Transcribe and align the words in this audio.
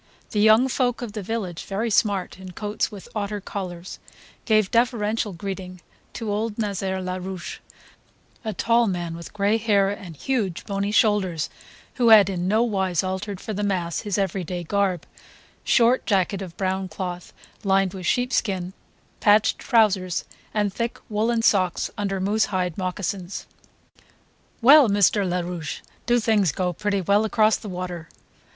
The 0.31 0.39
young 0.39 0.67
folk 0.67 1.03
of 1.03 1.11
the 1.13 1.21
village, 1.21 1.65
very 1.65 1.91
smart 1.91 2.39
in 2.39 2.53
coats 2.53 2.91
with 2.91 3.07
otter 3.13 3.39
collars, 3.39 3.99
gave 4.45 4.71
deferential 4.71 5.31
greeting 5.31 5.79
to 6.13 6.31
old 6.31 6.57
Nazaire 6.57 6.99
Larouche; 7.03 7.59
a 8.43 8.51
tall 8.51 8.87
man 8.87 9.15
with 9.15 9.31
gray 9.31 9.57
hair 9.59 9.91
and 9.91 10.15
huge 10.15 10.65
bony 10.65 10.89
shoulders 10.89 11.51
who 12.01 12.09
had 12.09 12.31
in 12.31 12.47
no 12.47 12.63
wise 12.63 13.03
altered 13.03 13.39
for 13.39 13.53
the 13.53 13.61
mass 13.61 13.99
his 13.99 14.17
everyday 14.17 14.63
garb: 14.63 15.05
short 15.63 16.07
jacket 16.07 16.41
of 16.41 16.57
brown 16.57 16.87
cloth 16.87 17.31
lined 17.63 17.93
with 17.93 18.07
sheepskin, 18.07 18.73
patched 19.19 19.59
trousers, 19.59 20.25
and 20.51 20.73
thick 20.73 20.97
woollen 21.09 21.43
socks 21.43 21.91
under 21.95 22.19
moose 22.19 22.45
hide 22.45 22.75
moccasins. 22.75 23.45
"Well, 24.63 24.89
Mr. 24.89 25.29
Larouche, 25.29 25.81
do 26.07 26.19
things 26.19 26.51
go 26.51 26.73
pretty 26.73 27.01
well 27.01 27.23
across 27.23 27.55
the 27.57 27.69
water?" 27.69 28.09